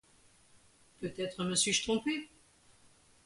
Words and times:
Peut-être 0.99 1.43
me 1.43 1.53
suis-je 1.53 1.83
trompé! 1.83 2.27